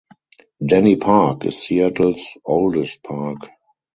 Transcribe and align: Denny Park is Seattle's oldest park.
Denny 0.65 0.95
Park 0.95 1.45
is 1.45 1.59
Seattle's 1.61 2.35
oldest 2.43 3.03
park. 3.03 3.37